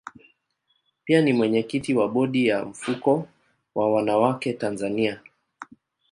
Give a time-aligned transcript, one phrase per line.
[1.03, 3.27] Pia ni mwenyekiti wa bodi ya mfuko
[3.75, 5.19] wa wanawake Tanzania.